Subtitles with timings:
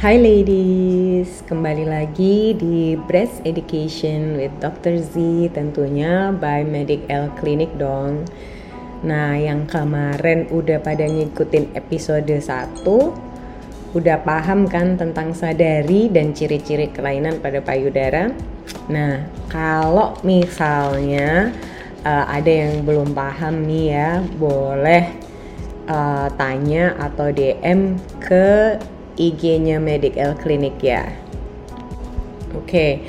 [0.00, 4.96] Hai ladies, kembali lagi di Breast Education with Dr.
[4.96, 5.12] Z
[5.52, 8.24] tentunya by Medic L Clinic dong.
[9.04, 12.80] Nah, yang kemarin udah pada ngikutin episode 1
[13.92, 18.32] udah paham kan tentang sadari dan ciri-ciri kelainan pada payudara?
[18.88, 21.52] Nah, kalau misalnya
[22.08, 25.12] uh, ada yang belum paham nih ya, boleh
[25.92, 28.80] uh, tanya atau DM ke
[29.20, 31.04] IG-nya Medical Clinic ya.
[32.56, 33.04] Oke.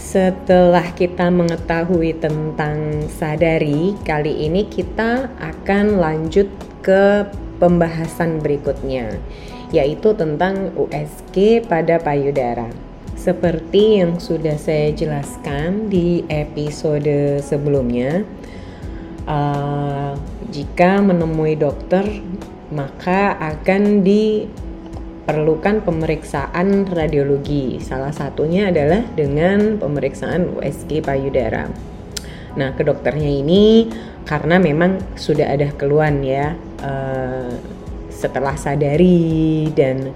[0.00, 6.48] Setelah kita mengetahui tentang sadari, kali ini kita akan lanjut
[6.80, 7.28] ke
[7.60, 9.20] pembahasan berikutnya,
[9.68, 12.72] yaitu tentang USG pada payudara.
[13.12, 18.24] Seperti yang sudah saya jelaskan di episode sebelumnya,
[19.28, 20.16] uh,
[20.48, 22.08] jika menemui dokter,
[22.72, 24.48] maka akan di
[25.30, 27.78] perlukan pemeriksaan radiologi.
[27.78, 31.70] Salah satunya adalah dengan pemeriksaan USG payudara.
[32.58, 33.86] Nah, ke dokternya ini
[34.26, 37.46] karena memang sudah ada keluhan ya uh,
[38.10, 40.10] setelah sadari dan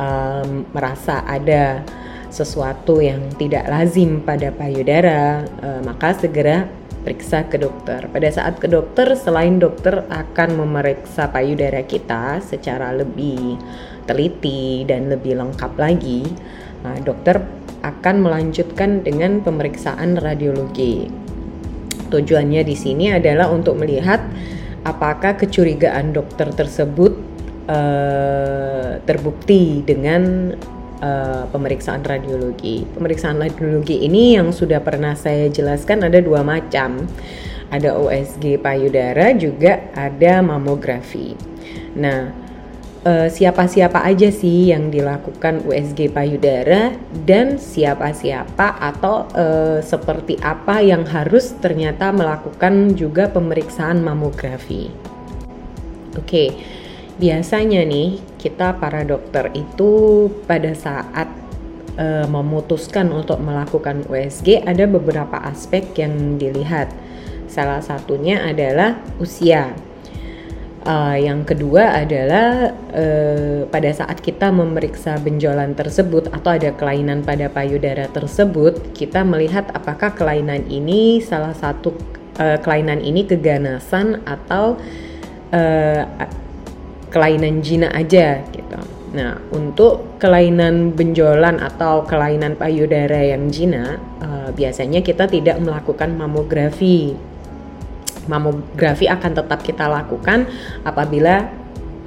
[0.00, 1.84] um, merasa ada
[2.32, 6.64] sesuatu yang tidak lazim pada payudara, uh, maka segera
[7.04, 8.08] periksa ke dokter.
[8.08, 13.60] Pada saat ke dokter, selain dokter akan memeriksa payudara kita secara lebih
[14.04, 16.24] teliti dan lebih lengkap lagi,
[16.84, 17.40] nah, dokter
[17.84, 21.08] akan melanjutkan dengan pemeriksaan radiologi.
[22.08, 24.24] Tujuannya di sini adalah untuk melihat
[24.84, 27.12] apakah kecurigaan dokter tersebut
[27.68, 30.52] uh, terbukti dengan
[31.04, 32.88] uh, pemeriksaan radiologi.
[32.96, 37.04] Pemeriksaan radiologi ini yang sudah pernah saya jelaskan ada dua macam.
[37.72, 41.34] Ada USG payudara juga ada mamografi.
[41.98, 42.30] Nah,
[43.04, 51.04] uh, siapa-siapa aja sih yang dilakukan USG payudara dan siapa-siapa atau uh, seperti apa yang
[51.04, 54.90] harus ternyata melakukan juga pemeriksaan mamografi.
[56.14, 56.48] Oke, okay.
[57.20, 61.28] biasanya nih kita para dokter itu pada saat
[62.00, 66.90] uh, memutuskan untuk melakukan USG ada beberapa aspek yang dilihat.
[67.44, 69.74] Salah satunya adalah usia
[70.84, 77.48] Uh, yang kedua adalah uh, pada saat kita memeriksa benjolan tersebut atau ada kelainan pada
[77.48, 81.96] payudara tersebut, kita melihat apakah kelainan ini salah satu
[82.36, 84.76] uh, kelainan ini keganasan atau
[85.56, 86.04] uh,
[87.08, 88.76] kelainan jina aja gitu.
[89.16, 97.16] Nah, untuk kelainan benjolan atau kelainan payudara yang jina, uh, biasanya kita tidak melakukan mamografi
[98.26, 100.48] mamografi akan tetap kita lakukan
[100.82, 101.48] apabila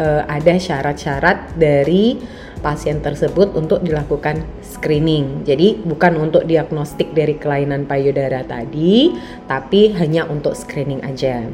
[0.02, 2.18] uh, ada syarat-syarat dari
[2.60, 5.46] pasien tersebut untuk dilakukan screening.
[5.46, 9.14] Jadi bukan untuk diagnostik dari kelainan payudara tadi,
[9.46, 11.46] tapi hanya untuk screening aja.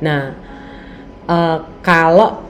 [0.00, 0.32] Nah,
[1.28, 2.48] uh, kalau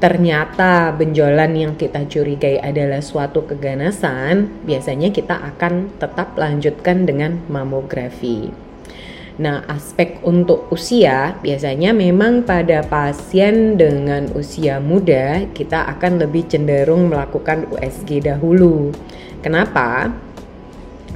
[0.00, 8.69] ternyata benjolan yang kita curigai adalah suatu keganasan, biasanya kita akan tetap lanjutkan dengan mamografi.
[9.40, 17.08] Nah, aspek untuk usia biasanya memang pada pasien dengan usia muda kita akan lebih cenderung
[17.08, 18.92] melakukan USG dahulu.
[19.40, 20.12] Kenapa?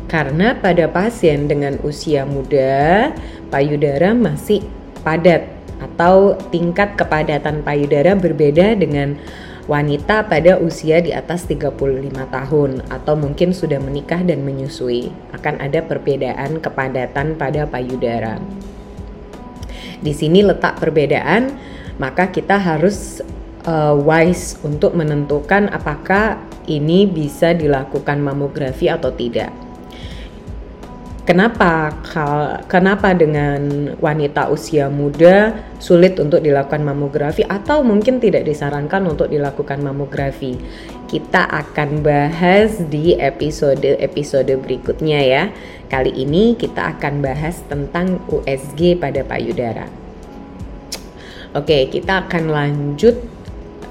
[0.09, 3.13] Karena pada pasien dengan usia muda,
[3.53, 4.65] payudara masih
[5.05, 5.45] padat
[5.85, 9.21] atau tingkat kepadatan payudara berbeda dengan
[9.65, 11.73] wanita pada usia di atas 35
[12.13, 15.09] tahun atau mungkin sudah menikah dan menyusui.
[15.33, 18.37] Akan ada perbedaan kepadatan pada payudara.
[20.05, 21.57] Di sini letak perbedaan,
[21.97, 23.25] maka kita harus
[23.65, 26.37] uh, wise untuk menentukan apakah
[26.69, 29.53] ini bisa dilakukan mamografi atau tidak.
[31.25, 31.89] Kenapa
[32.69, 39.81] kenapa dengan wanita usia muda sulit untuk dilakukan mamografi atau mungkin tidak disarankan untuk dilakukan
[39.81, 40.53] mamografi?
[41.09, 45.43] Kita akan bahas di episode-episode berikutnya ya.
[45.89, 49.89] Kali ini kita akan bahas tentang USG pada payudara.
[51.57, 53.17] Oke, kita akan lanjut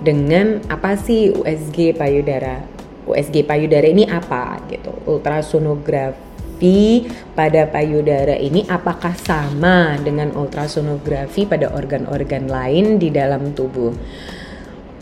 [0.05, 2.61] dengan apa sih USG payudara?
[3.09, 4.93] USG payudara ini apa gitu?
[5.09, 13.93] Ultrasonografi ultrasonografi pada payudara ini apakah sama dengan ultrasonografi pada organ-organ lain di dalam tubuh?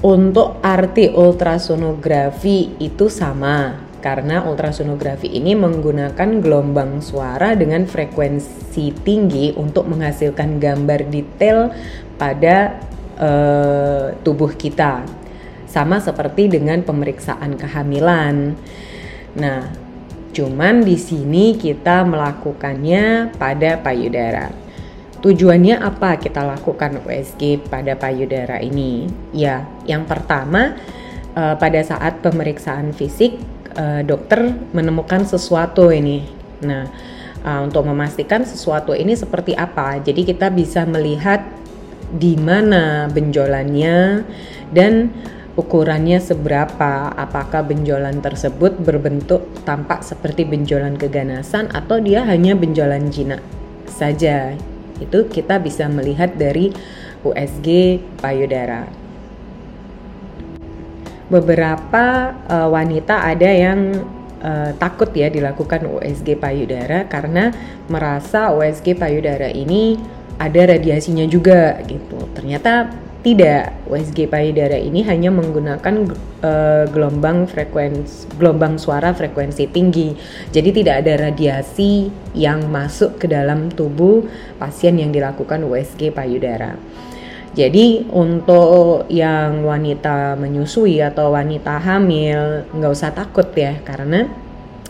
[0.01, 9.85] Untuk arti ultrasonografi itu sama karena ultrasonografi ini menggunakan gelombang suara dengan frekuensi tinggi untuk
[9.85, 11.69] menghasilkan gambar detail
[12.17, 12.81] pada
[13.21, 15.05] uh, tubuh kita
[15.69, 18.57] sama seperti dengan pemeriksaan kehamilan.
[19.37, 19.80] Nah,
[20.31, 24.51] cuman di sini kita melakukannya pada payudara.
[25.21, 29.05] Tujuannya apa kita lakukan USG pada payudara ini?
[29.29, 30.81] Ya, yang pertama
[31.37, 33.37] uh, pada saat pemeriksaan fisik
[33.77, 36.25] uh, dokter menemukan sesuatu ini.
[36.65, 36.89] Nah,
[37.45, 41.45] uh, untuk memastikan sesuatu ini seperti apa, jadi kita bisa melihat
[42.11, 44.27] di mana benjolannya
[44.75, 45.13] dan
[45.59, 53.43] ukurannya seberapa, apakah benjolan tersebut berbentuk tampak seperti benjolan keganasan atau dia hanya benjolan jinak
[53.91, 54.55] saja.
[55.03, 56.71] Itu kita bisa melihat dari
[57.27, 58.87] USG payudara.
[61.31, 64.03] Beberapa uh, wanita ada yang
[64.43, 67.55] uh, takut ya dilakukan USG payudara karena
[67.87, 69.95] merasa USG payudara ini
[70.35, 72.19] ada radiasinya juga gitu.
[72.35, 76.09] Ternyata tidak, USG payudara ini hanya menggunakan
[76.41, 80.17] uh, gelombang frekuensi gelombang suara frekuensi tinggi.
[80.49, 84.25] Jadi tidak ada radiasi yang masuk ke dalam tubuh
[84.57, 86.73] pasien yang dilakukan USG payudara.
[87.53, 94.25] Jadi untuk yang wanita menyusui atau wanita hamil nggak usah takut ya karena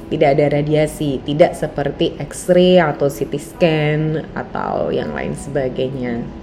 [0.07, 4.01] tidak ada radiasi, tidak seperti X-ray atau CT scan
[4.36, 6.41] atau yang lain sebagainya.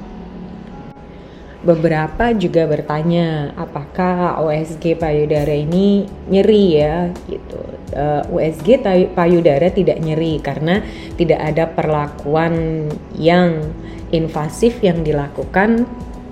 [1.59, 7.61] Beberapa juga bertanya apakah USG payudara ini nyeri ya gitu.
[7.89, 8.79] Uh, eh, USG
[9.17, 10.85] payudara tidak nyeri karena
[11.19, 12.87] tidak ada perlakuan
[13.19, 13.75] yang
[14.15, 15.85] invasif yang dilakukan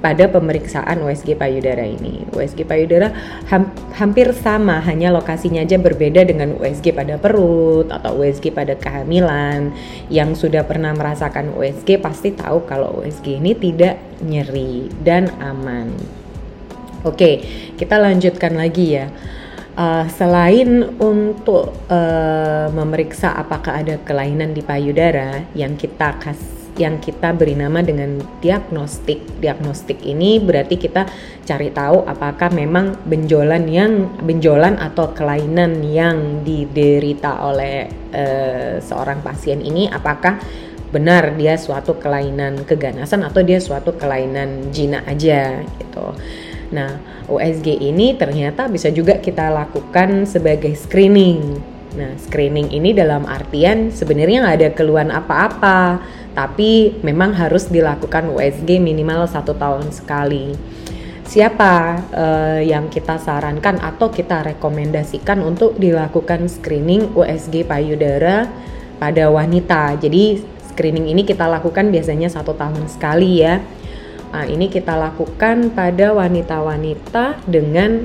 [0.06, 2.22] pada pemeriksaan USG payudara ini.
[2.30, 3.10] USG payudara
[3.50, 9.74] ham hampir sama, hanya lokasinya aja berbeda dengan USG pada perut atau USG pada kehamilan.
[10.06, 15.90] Yang sudah pernah merasakan USG pasti tahu kalau USG ini tidak nyeri dan aman.
[17.02, 17.42] Oke,
[17.74, 19.10] kita lanjutkan lagi ya.
[19.74, 27.32] Uh, selain untuk uh, memeriksa apakah ada kelainan di payudara yang kita kasih yang kita
[27.32, 29.40] beri nama dengan diagnostik.
[29.40, 31.08] Diagnostik ini berarti kita
[31.44, 39.60] cari tahu apakah memang benjolan yang benjolan atau kelainan yang diderita oleh uh, seorang pasien
[39.60, 40.38] ini apakah
[40.94, 46.14] benar dia suatu kelainan keganasan atau dia suatu kelainan jina aja gitu.
[46.72, 51.58] Nah, USG ini ternyata bisa juga kita lakukan sebagai screening.
[51.96, 56.02] Nah, screening ini dalam artian sebenarnya nggak ada keluhan apa-apa,
[56.36, 60.52] tapi memang harus dilakukan USG minimal satu tahun sekali.
[61.24, 61.74] Siapa
[62.12, 68.46] uh, yang kita sarankan atau kita rekomendasikan untuk dilakukan screening USG payudara
[69.00, 69.96] pada wanita?
[69.96, 73.64] Jadi screening ini kita lakukan biasanya satu tahun sekali ya.
[74.30, 78.04] Nah, ini kita lakukan pada wanita-wanita dengan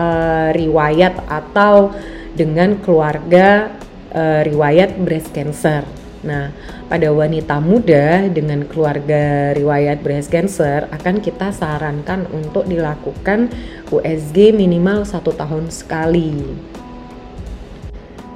[0.00, 1.92] uh, riwayat atau
[2.32, 3.76] dengan keluarga
[4.16, 5.95] uh, riwayat breast cancer.
[6.26, 6.50] Nah,
[6.90, 13.48] pada wanita muda dengan keluarga riwayat breast cancer akan kita sarankan untuk dilakukan
[13.94, 16.34] USG minimal satu tahun sekali.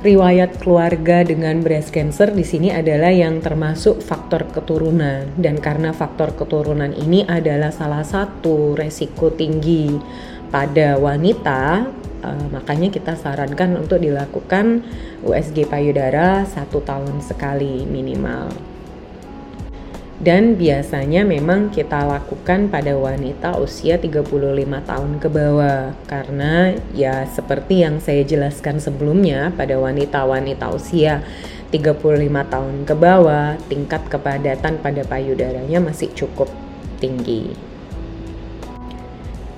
[0.00, 6.32] Riwayat keluarga dengan breast cancer di sini adalah yang termasuk faktor keturunan dan karena faktor
[6.32, 9.93] keturunan ini adalah salah satu resiko tinggi
[10.50, 11.86] pada wanita
[12.22, 14.84] uh, makanya kita sarankan untuk dilakukan
[15.24, 18.50] USG payudara satu tahun sekali minimal
[20.20, 24.28] dan biasanya memang kita lakukan pada wanita usia 35
[24.84, 31.24] tahun ke bawah karena ya seperti yang saya jelaskan sebelumnya pada wanita-wanita usia
[31.72, 36.52] 35 tahun ke bawah tingkat kepadatan pada payudaranya masih cukup
[37.00, 37.69] tinggi.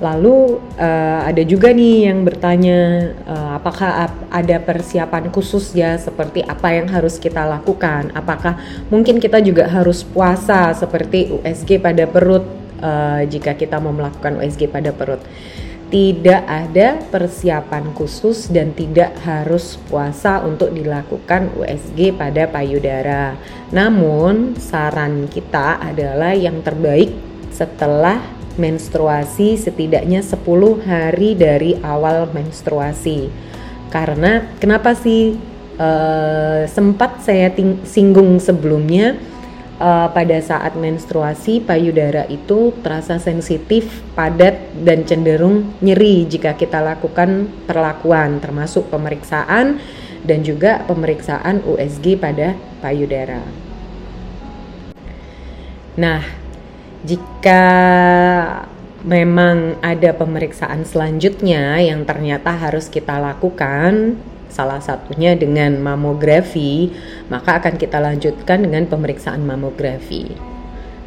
[0.02, 6.74] Lalu uh, ada juga nih yang bertanya uh, apakah ada persiapan khusus ya seperti apa
[6.74, 8.10] yang harus kita lakukan?
[8.10, 8.58] Apakah
[8.90, 12.42] mungkin kita juga harus puasa seperti USG pada perut
[12.82, 15.22] uh, jika kita mau melakukan USG pada perut?
[15.92, 23.38] Tidak ada persiapan khusus dan tidak harus puasa untuk dilakukan USG pada payudara.
[23.70, 27.14] Namun saran kita adalah yang terbaik
[27.54, 30.40] setelah menstruasi setidaknya 10
[30.84, 33.32] hari dari awal menstruasi.
[33.92, 35.36] Karena kenapa sih
[35.76, 37.52] uh, sempat saya
[37.84, 39.20] singgung sebelumnya
[39.82, 47.50] uh, pada saat menstruasi payudara itu terasa sensitif, padat dan cenderung nyeri jika kita lakukan
[47.66, 49.82] perlakuan termasuk pemeriksaan
[50.22, 53.42] dan juga pemeriksaan USG pada payudara.
[55.92, 56.41] Nah,
[57.02, 57.64] jika
[59.02, 64.14] memang ada pemeriksaan selanjutnya yang ternyata harus kita lakukan,
[64.46, 66.94] salah satunya dengan mamografi,
[67.26, 70.30] maka akan kita lanjutkan dengan pemeriksaan mamografi.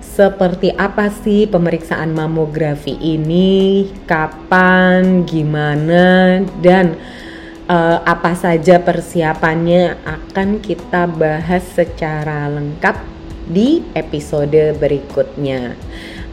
[0.04, 3.88] Seperti apa sih pemeriksaan mamografi ini?
[4.08, 6.96] Kapan, gimana, dan
[7.68, 13.15] uh, apa saja persiapannya akan kita bahas secara lengkap
[13.50, 15.78] di episode berikutnya.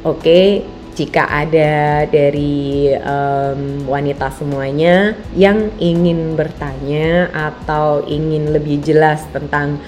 [0.03, 9.81] Oke, jika ada dari um, wanita semuanya yang ingin bertanya atau ingin lebih jelas tentang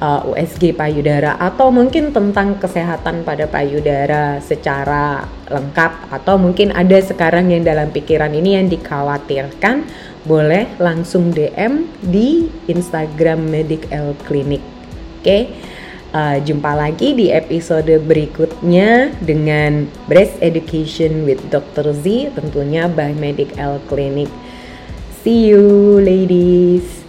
[0.00, 7.52] uh, USG payudara atau mungkin tentang kesehatan pada payudara secara lengkap atau mungkin ada sekarang
[7.52, 9.84] yang dalam pikiran ini yang dikhawatirkan
[10.24, 14.64] boleh langsung DM di Instagram Medic L Clinic.
[15.20, 15.24] Oke.
[15.24, 15.42] Okay?
[16.08, 21.92] Uh, jumpa lagi di episode berikutnya dengan Breast Education with Dr.
[21.92, 24.32] Z tentunya by Medic L Clinic.
[25.20, 27.07] See you ladies.